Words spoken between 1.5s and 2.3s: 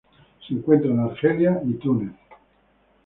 y Túnez.